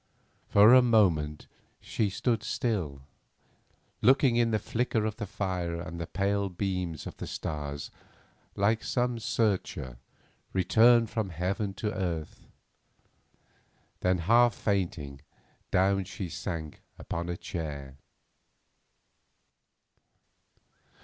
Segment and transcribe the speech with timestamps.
[0.47, 1.45] For a moment,
[1.79, 3.03] she stood still,
[4.01, 7.91] looking in the flicker of the fire and the pale beams of the stars
[8.55, 9.99] like some searcher
[10.53, 12.47] returned from heaven to earth.
[13.99, 15.21] Then, half fainting,
[15.69, 17.99] down she sank upon a chair.